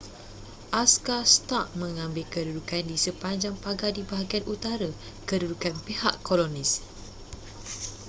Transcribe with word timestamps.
askar 0.83 1.21
stark 1.35 1.69
mengambil 1.81 2.25
kedudukan 2.33 2.81
di 2.91 2.97
sepanjang 3.05 3.53
pagar 3.63 3.91
di 3.97 4.01
bahagian 4.09 4.41
utara 4.53 4.89
kedudukan 5.29 5.75
pihak 5.87 6.13
kolonis 6.27 6.71